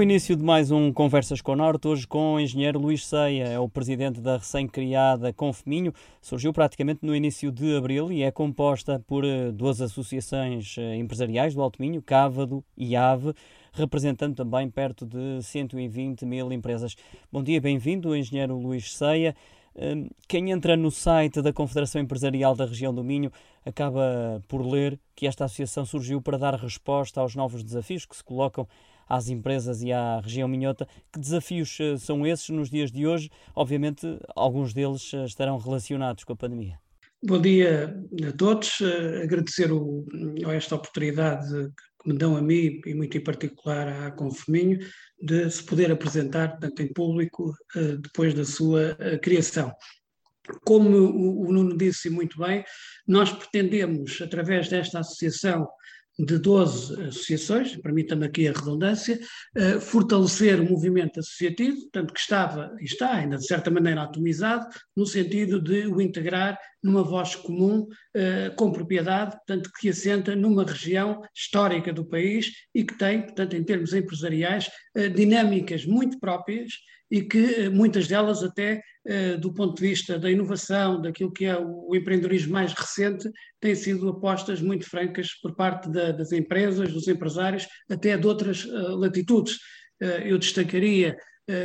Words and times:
o 0.00 0.02
início 0.02 0.34
de 0.34 0.42
mais 0.42 0.70
um 0.70 0.90
Conversas 0.90 1.42
com 1.42 1.52
o 1.52 1.56
Norte, 1.56 1.86
hoje 1.86 2.06
com 2.06 2.32
o 2.32 2.40
engenheiro 2.40 2.78
Luís 2.78 3.06
Ceia, 3.06 3.44
é 3.48 3.58
o 3.58 3.68
presidente 3.68 4.18
da 4.18 4.38
recém-criada 4.38 5.30
Confeminho. 5.30 5.92
Surgiu 6.22 6.54
praticamente 6.54 7.00
no 7.02 7.14
início 7.14 7.52
de 7.52 7.76
abril 7.76 8.10
e 8.10 8.22
é 8.22 8.30
composta 8.30 8.98
por 9.06 9.26
eh, 9.26 9.52
duas 9.52 9.78
associações 9.82 10.76
eh, 10.78 10.96
empresariais 10.96 11.54
do 11.54 11.60
Alto 11.60 11.82
Minho, 11.82 12.00
Cávado 12.00 12.64
e 12.78 12.96
Ave, 12.96 13.34
representando 13.74 14.36
também 14.36 14.70
perto 14.70 15.04
de 15.04 15.42
120 15.42 16.24
mil 16.24 16.50
empresas. 16.50 16.96
Bom 17.30 17.42
dia, 17.42 17.60
bem-vindo, 17.60 18.16
engenheiro 18.16 18.56
Luís 18.56 18.96
Ceia. 18.96 19.36
Hum, 19.76 20.08
quem 20.26 20.50
entra 20.50 20.78
no 20.78 20.90
site 20.90 21.42
da 21.42 21.52
Confederação 21.52 22.00
Empresarial 22.00 22.56
da 22.56 22.64
Região 22.64 22.94
do 22.94 23.04
Minho 23.04 23.30
acaba 23.66 24.42
por 24.48 24.66
ler 24.66 24.98
que 25.14 25.26
esta 25.26 25.44
associação 25.44 25.84
surgiu 25.84 26.22
para 26.22 26.38
dar 26.38 26.54
resposta 26.54 27.20
aos 27.20 27.36
novos 27.36 27.62
desafios 27.62 28.06
que 28.06 28.16
se 28.16 28.24
colocam 28.24 28.66
às 29.10 29.28
empresas 29.28 29.82
e 29.82 29.92
à 29.92 30.20
região 30.20 30.46
minhota. 30.46 30.86
Que 31.12 31.18
desafios 31.18 31.76
eh, 31.80 31.96
são 31.98 32.24
esses 32.24 32.48
nos 32.50 32.70
dias 32.70 32.92
de 32.92 33.08
hoje? 33.08 33.28
Obviamente, 33.56 34.06
alguns 34.36 34.72
deles 34.72 35.10
eh, 35.12 35.24
estarão 35.24 35.58
relacionados 35.58 36.22
com 36.22 36.32
a 36.32 36.36
pandemia. 36.36 36.78
Bom 37.22 37.40
dia 37.40 38.00
a 38.26 38.32
todos. 38.32 38.80
Uh, 38.80 39.22
agradecer 39.24 39.70
o, 39.72 40.06
esta 40.52 40.76
oportunidade 40.76 41.50
que 42.02 42.08
me 42.08 42.16
dão 42.16 42.36
a 42.36 42.40
mim 42.40 42.80
e 42.86 42.94
muito 42.94 43.18
em 43.18 43.22
particular 43.22 44.06
à 44.06 44.10
Confeminho 44.12 44.78
de 45.20 45.50
se 45.50 45.62
poder 45.62 45.90
apresentar 45.92 46.52
portanto, 46.52 46.80
em 46.80 46.90
público 46.90 47.52
depois 48.00 48.32
da 48.32 48.42
sua 48.42 48.96
criação. 49.22 49.70
Como 50.64 50.96
o 50.96 51.52
Nuno 51.52 51.76
disse 51.76 52.08
muito 52.08 52.38
bem, 52.38 52.64
nós 53.06 53.30
pretendemos, 53.30 54.18
através 54.22 54.70
desta 54.70 55.00
associação, 55.00 55.68
de 56.24 56.38
12 56.38 57.00
associações, 57.02 57.76
permita-me 57.76 58.26
aqui 58.26 58.48
a 58.48 58.52
redundância, 58.52 59.18
uh, 59.56 59.80
fortalecer 59.80 60.60
o 60.60 60.68
movimento 60.68 61.20
associativo, 61.20 61.88
tanto 61.92 62.12
que 62.12 62.20
estava 62.20 62.74
e 62.80 62.84
está 62.84 63.12
ainda 63.14 63.36
de 63.36 63.46
certa 63.46 63.70
maneira 63.70 64.02
atomizado, 64.02 64.66
no 64.96 65.06
sentido 65.06 65.60
de 65.60 65.86
o 65.86 66.00
integrar 66.00 66.58
numa 66.82 67.02
voz 67.02 67.34
comum, 67.34 67.82
uh, 67.82 68.54
com 68.56 68.72
propriedade, 68.72 69.36
portanto, 69.36 69.70
que 69.78 69.88
assenta 69.88 70.34
numa 70.34 70.64
região 70.64 71.22
histórica 71.34 71.92
do 71.92 72.04
país 72.04 72.50
e 72.74 72.84
que 72.84 72.96
tem, 72.96 73.22
portanto, 73.22 73.54
em 73.54 73.64
termos 73.64 73.92
empresariais, 73.92 74.70
uh, 74.96 75.08
dinâmicas 75.10 75.84
muito 75.84 76.18
próprias 76.18 76.72
e 77.10 77.22
que 77.22 77.68
muitas 77.68 78.06
delas 78.06 78.42
até 78.42 78.80
do 79.40 79.52
ponto 79.52 79.74
de 79.74 79.88
vista 79.88 80.16
da 80.16 80.30
inovação, 80.30 81.00
daquilo 81.00 81.32
que 81.32 81.46
é 81.46 81.58
o 81.58 81.92
empreendedorismo 81.96 82.52
mais 82.52 82.72
recente, 82.72 83.28
têm 83.58 83.74
sido 83.74 84.08
apostas 84.10 84.60
muito 84.60 84.88
francas 84.88 85.32
por 85.42 85.56
parte 85.56 85.90
da, 85.90 86.12
das 86.12 86.30
empresas, 86.30 86.92
dos 86.92 87.08
empresários, 87.08 87.66
até 87.90 88.16
de 88.16 88.26
outras 88.28 88.64
latitudes. 88.64 89.58
eu 90.24 90.38
destacaria 90.38 91.16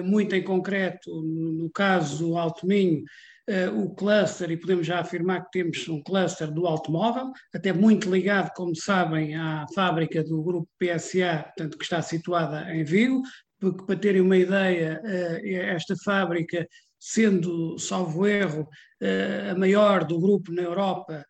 muito 0.03 0.33
em 0.33 0.43
concreto, 0.43 1.11
no 1.21 1.69
caso 1.69 2.37
Alto 2.37 2.65
Minho, 2.65 3.03
uh, 3.49 3.83
o 3.83 3.93
cluster, 3.93 4.51
e 4.51 4.57
podemos 4.57 4.85
já 4.85 4.99
afirmar 4.99 5.45
que 5.45 5.51
temos 5.51 5.87
um 5.87 6.01
cluster 6.01 6.51
do 6.51 6.67
automóvel, 6.67 7.31
até 7.53 7.71
muito 7.71 8.09
ligado, 8.09 8.51
como 8.55 8.75
sabem, 8.75 9.35
à 9.35 9.65
fábrica 9.73 10.23
do 10.23 10.41
grupo 10.43 10.69
PSA, 10.79 11.43
portanto, 11.43 11.77
que 11.77 11.83
está 11.83 12.01
situada 12.01 12.73
em 12.73 12.83
Vigo, 12.83 13.21
porque 13.59 13.85
para 13.85 13.95
terem 13.95 14.21
uma 14.21 14.37
ideia, 14.37 15.01
uh, 15.03 15.47
esta 15.47 15.95
fábrica, 16.03 16.67
sendo, 16.99 17.77
salvo 17.77 18.27
erro, 18.27 18.67
uh, 19.01 19.51
a 19.51 19.55
maior 19.55 20.05
do 20.05 20.19
grupo 20.19 20.51
na 20.51 20.61
Europa, 20.61 21.25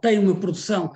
tem 0.00 0.18
uma 0.18 0.34
produção 0.34 0.90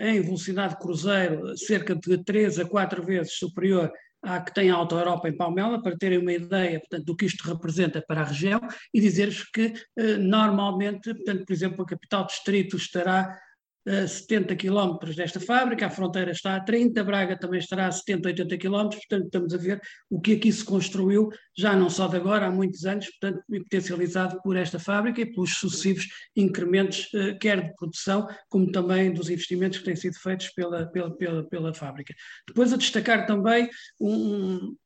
em 0.00 0.20
velocidade 0.20 0.76
cruzeiro 0.76 1.56
cerca 1.56 1.94
de 1.94 2.22
3 2.24 2.60
a 2.60 2.64
4 2.66 3.02
vezes 3.02 3.34
superior 3.34 3.90
à 4.22 4.40
que 4.40 4.52
tem 4.52 4.70
a 4.70 4.74
Auto 4.74 4.96
Europa 4.96 5.28
em 5.28 5.36
Palmela, 5.36 5.82
para 5.82 5.96
terem 5.96 6.18
uma 6.18 6.32
ideia 6.32 6.78
portanto, 6.78 7.04
do 7.04 7.16
que 7.16 7.26
isto 7.26 7.42
representa 7.48 8.02
para 8.06 8.20
a 8.20 8.24
região 8.24 8.60
e 8.92 9.00
dizer-vos 9.00 9.44
que 9.44 9.72
eh, 9.96 10.16
normalmente, 10.16 11.14
portanto, 11.14 11.44
por 11.46 11.52
exemplo, 11.52 11.82
a 11.82 11.86
capital 11.86 12.26
distrito 12.26 12.76
estará 12.76 13.38
a 13.86 14.06
70 14.06 14.56
quilómetros 14.56 15.16
desta 15.16 15.40
fábrica, 15.40 15.86
a 15.86 15.90
fronteira 15.90 16.32
está 16.32 16.56
a 16.56 16.60
30, 16.60 17.02
Braga 17.02 17.38
também 17.38 17.58
estará 17.58 17.86
a 17.86 17.92
70, 17.92 18.28
80 18.28 18.58
quilómetros, 18.58 19.00
portanto 19.06 19.26
estamos 19.26 19.54
a 19.54 19.56
ver 19.56 19.80
o 20.10 20.20
que 20.20 20.34
aqui 20.34 20.52
se 20.52 20.64
construiu, 20.64 21.30
já 21.56 21.74
não 21.74 21.88
só 21.88 22.06
de 22.06 22.16
agora, 22.16 22.46
há 22.46 22.50
muitos 22.50 22.84
anos, 22.84 23.06
portanto 23.06 23.42
potencializado 23.48 24.40
por 24.42 24.56
esta 24.56 24.78
fábrica 24.78 25.20
e 25.20 25.26
pelos 25.26 25.56
sucessivos 25.56 26.06
incrementos, 26.36 27.08
eh, 27.14 27.34
quer 27.34 27.68
de 27.68 27.74
produção, 27.74 28.26
como 28.48 28.70
também 28.70 29.12
dos 29.12 29.30
investimentos 29.30 29.78
que 29.78 29.84
têm 29.84 29.96
sido 29.96 30.18
feitos 30.18 30.50
pela, 30.50 30.86
pela, 30.86 31.16
pela, 31.16 31.48
pela 31.48 31.74
fábrica. 31.74 32.14
Depois 32.46 32.72
a 32.72 32.76
destacar 32.76 33.26
também 33.26 33.68
um, 34.00 34.76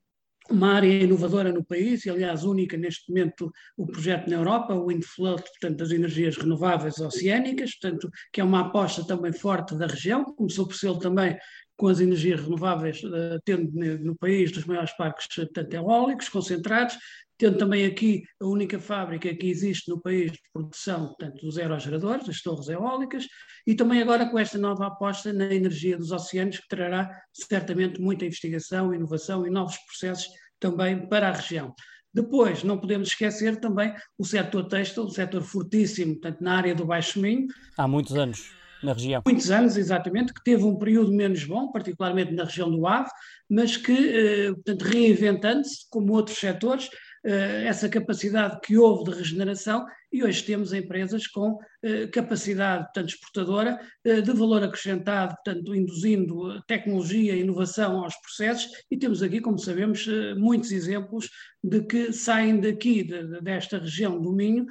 uma 0.51 0.75
área 0.75 1.03
inovadora 1.03 1.53
no 1.53 1.65
país, 1.65 2.05
e 2.05 2.11
aliás 2.11 2.45
única 2.45 2.77
neste 2.77 3.09
momento 3.09 3.51
o 3.77 3.87
projeto 3.87 4.29
na 4.29 4.37
Europa, 4.37 4.75
o 4.75 4.89
Windfloat, 4.89 5.43
portanto 5.43 5.79
das 5.79 5.91
energias 5.91 6.37
renováveis 6.37 6.99
oceânicas, 6.99 7.75
portanto 7.79 8.11
que 8.33 8.41
é 8.41 8.45
uma 8.45 8.61
aposta 8.61 9.07
também 9.07 9.33
forte 9.33 9.77
da 9.77 9.87
região, 9.87 10.25
começou 10.25 10.67
por 10.67 10.77
ser 10.77 10.97
também 10.99 11.37
com 11.77 11.89
as 11.89 12.01
energias 12.01 12.41
renováveis, 12.41 13.03
uh, 13.03 13.41
tendo 13.45 13.73
no 13.99 14.17
país 14.17 14.53
dos 14.53 14.65
maiores 14.65 14.97
parques 14.97 15.27
portanto, 15.35 15.75
eólicos 15.75 16.29
concentrados, 16.29 16.97
tendo 17.37 17.59
também 17.59 17.85
aqui 17.85 18.23
a 18.41 18.47
única 18.47 18.79
fábrica 18.79 19.35
que 19.35 19.49
existe 19.49 19.91
no 19.91 20.01
país 20.01 20.33
de 20.33 20.39
produção 20.53 21.09
portanto, 21.09 21.45
dos 21.45 21.59
aerogeradores, 21.59 22.27
das 22.27 22.41
torres 22.41 22.69
eólicas, 22.69 23.27
e 23.67 23.75
também 23.75 24.01
agora 24.01 24.29
com 24.29 24.39
esta 24.39 24.59
nova 24.59 24.87
aposta 24.87 25.33
na 25.33 25.53
energia 25.53 25.97
dos 25.97 26.13
oceanos, 26.13 26.59
que 26.59 26.69
trará 26.69 27.11
certamente 27.33 28.01
muita 28.01 28.25
investigação, 28.25 28.95
inovação 28.95 29.47
e 29.47 29.51
novos 29.51 29.77
processos 29.79 30.29
também 30.61 31.09
para 31.09 31.29
a 31.29 31.33
região. 31.33 31.75
Depois, 32.13 32.63
não 32.63 32.79
podemos 32.79 33.09
esquecer 33.09 33.59
também 33.59 33.93
o 34.17 34.25
setor 34.25 34.69
têxtil, 34.69 35.05
um 35.05 35.11
setor 35.11 35.43
fortíssimo, 35.43 36.13
portanto, 36.13 36.41
na 36.41 36.57
área 36.57 36.75
do 36.75 36.87
Baixo 36.87 37.21
Minho. 37.21 37.49
Há 37.77 37.89
muitos 37.89 38.15
anos 38.15 38.64
na 38.85 38.93
região. 38.93 39.23
Muitos 39.27 39.51
anos, 39.51 39.77
exatamente, 39.77 40.33
que 40.33 40.43
teve 40.45 40.65
um 40.65 40.77
período 40.77 41.13
menos 41.13 41.45
bom, 41.45 41.71
particularmente 41.73 42.33
na 42.33 42.45
região 42.45 42.71
do 42.71 42.87
Ave, 42.87 43.11
mas 43.49 43.77
que, 43.77 43.93
eh, 43.93 44.53
portanto, 44.53 44.83
reinventando-se, 44.83 45.89
como 45.91 46.13
outros 46.13 46.39
setores, 46.39 46.89
eh, 47.25 47.65
essa 47.67 47.89
capacidade 47.89 48.61
que 48.61 48.77
houve 48.77 49.11
de 49.11 49.19
regeneração 49.19 49.87
e 50.15 50.23
hoje 50.23 50.45
temos 50.45 50.73
empresas 50.73 51.27
com 51.27 51.59
eh, 51.83 52.07
capacidade, 52.07 52.85
portanto, 52.85 53.09
exportadora, 53.09 53.81
eh, 54.05 54.21
de 54.21 54.33
valor 54.33 54.63
acrescentado, 54.63 55.35
portanto, 55.35 55.75
induzindo 55.75 56.63
tecnologia 56.69 57.35
e 57.35 57.41
inovação 57.41 57.99
aos 57.99 58.15
processos. 58.21 58.71
E 58.89 58.97
temos 58.97 59.25
aqui, 59.25 59.41
como 59.41 59.59
sabemos, 59.59 60.07
muitos 60.37 60.71
exemplos 60.71 61.29
de 61.65 61.83
que 61.83 62.13
saem 62.13 62.61
daqui, 62.61 63.03
de, 63.03 63.41
desta 63.41 63.79
região 63.79 64.21
do 64.21 64.33
Minho, 64.33 64.67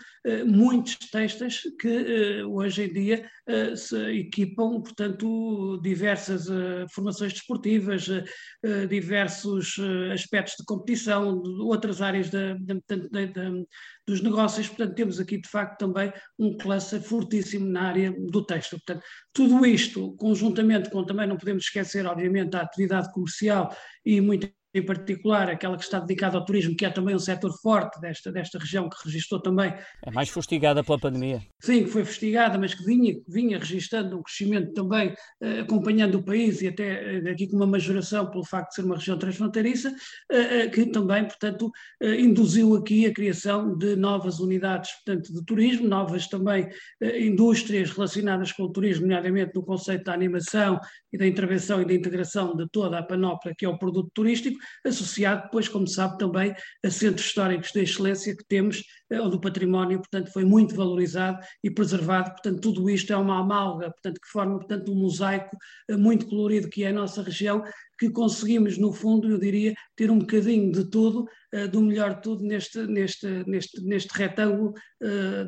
muitos 0.45 0.95
textos 0.95 1.63
que 1.79 2.43
hoje 2.43 2.83
em 2.83 2.93
dia 2.93 3.29
se 3.75 3.97
equipam, 4.19 4.79
portanto, 4.79 5.81
diversas 5.81 6.45
formações 6.93 7.33
desportivas, 7.33 8.07
diversos 8.87 9.75
aspectos 10.13 10.53
de 10.59 10.65
competição, 10.65 11.41
de 11.41 11.49
outras 11.61 11.99
áreas 11.99 12.29
da 12.29 12.55
dos 14.07 14.21
negócios. 14.21 14.67
Portanto, 14.67 14.95
temos 14.95 15.19
aqui 15.19 15.37
de 15.37 15.47
facto 15.47 15.79
também 15.79 16.11
um 16.37 16.57
cluster 16.57 17.01
fortíssimo 17.01 17.65
na 17.65 17.89
área 17.89 18.11
do 18.11 18.45
texto. 18.45 18.71
Portanto, 18.71 19.03
tudo 19.33 19.65
isto, 19.65 20.15
conjuntamente 20.15 20.89
com 20.89 21.05
também 21.05 21.27
não 21.27 21.37
podemos 21.37 21.63
esquecer, 21.63 22.05
obviamente, 22.05 22.55
a 22.55 22.61
atividade 22.61 23.11
comercial 23.11 23.75
e 24.05 24.19
muito 24.21 24.51
em 24.73 24.83
particular 24.83 25.49
aquela 25.49 25.77
que 25.77 25.83
está 25.83 25.99
dedicada 25.99 26.37
ao 26.37 26.45
turismo, 26.45 26.75
que 26.75 26.85
é 26.85 26.89
também 26.89 27.15
um 27.15 27.19
setor 27.19 27.51
forte 27.61 27.99
desta, 28.01 28.31
desta 28.31 28.57
região, 28.57 28.89
que 28.89 28.97
registrou 29.05 29.39
também. 29.39 29.73
É 30.03 30.11
mais 30.11 30.29
fustigada 30.29 30.83
pela 30.83 30.97
pandemia. 30.97 31.41
Sim, 31.61 31.83
que 31.83 31.89
foi 31.91 32.03
fustigada, 32.03 32.57
mas 32.57 32.73
que 32.73 32.83
vinha, 32.83 33.15
vinha 33.27 33.59
registrando 33.59 34.17
um 34.17 34.23
crescimento 34.23 34.73
também, 34.73 35.13
eh, 35.41 35.59
acompanhando 35.59 36.15
o 36.15 36.23
país 36.23 36.61
e 36.61 36.67
até 36.67 37.17
eh, 37.17 37.29
aqui 37.29 37.47
com 37.47 37.55
uma 37.55 37.67
majoração 37.67 38.29
pelo 38.29 38.43
facto 38.43 38.69
de 38.69 38.75
ser 38.75 38.85
uma 38.85 38.95
região 38.95 39.17
transfronteiriça, 39.17 39.93
eh, 40.31 40.61
eh 40.61 40.67
que 40.67 40.85
também, 40.87 41.25
portanto, 41.25 41.71
induziu 42.01 42.75
aqui 42.75 43.05
a 43.05 43.13
criação 43.13 43.77
de 43.77 43.95
novas 43.95 44.39
unidades, 44.39 44.91
portanto, 44.93 45.33
de 45.33 45.45
turismo, 45.45 45.87
novas 45.87 46.27
também 46.27 46.67
indústrias 47.19 47.91
relacionadas 47.91 48.51
com 48.51 48.63
o 48.63 48.71
turismo, 48.71 49.03
nomeadamente 49.03 49.51
no 49.55 49.63
conceito 49.63 50.05
da 50.05 50.13
animação 50.13 50.79
e 51.11 51.17
da 51.17 51.27
intervenção 51.27 51.81
e 51.81 51.85
da 51.85 51.93
integração 51.93 52.55
de 52.55 52.67
toda 52.69 52.97
a 52.97 53.03
panóplia 53.03 53.53
que 53.57 53.65
é 53.65 53.69
o 53.69 53.77
produto 53.77 54.09
turístico, 54.13 54.57
associado 54.85 55.43
depois, 55.43 55.67
como 55.67 55.87
sabe, 55.87 56.17
também 56.17 56.53
a 56.83 56.89
centros 56.89 57.25
históricos 57.25 57.71
de 57.71 57.81
excelência 57.81 58.35
que 58.35 58.45
temos, 58.45 58.83
eh, 59.09 59.21
onde 59.21 59.35
o 59.35 59.39
património, 59.41 59.99
portanto, 59.99 60.31
foi 60.31 60.43
muito 60.45 60.75
valorizado 60.75 61.39
e 61.63 61.69
preservado. 61.69 62.31
Portanto, 62.31 62.61
tudo 62.61 62.89
isto 62.89 63.13
é 63.13 63.17
uma 63.17 63.39
amálgama, 63.39 63.91
portanto, 63.91 64.19
que 64.19 64.27
forma, 64.27 64.57
portanto, 64.57 64.91
um 64.91 64.95
mosaico 64.95 65.55
eh, 65.89 65.95
muito 65.95 66.25
colorido 66.27 66.69
que 66.69 66.83
é 66.83 66.89
a 66.89 66.93
nossa 66.93 67.21
região, 67.21 67.63
que 67.99 68.09
conseguimos, 68.09 68.77
no 68.77 68.91
fundo, 68.91 69.29
eu 69.29 69.37
diria, 69.37 69.73
ter 69.95 70.09
um 70.09 70.19
bocadinho 70.19 70.71
de 70.71 70.89
tudo, 70.89 71.25
uh, 71.53 71.67
do 71.69 71.79
melhor 71.79 72.15
de 72.15 72.21
tudo, 72.23 72.43
neste, 72.43 72.79
neste, 72.87 73.27
neste, 73.47 73.81
neste 73.83 74.17
retângulo, 74.17 74.73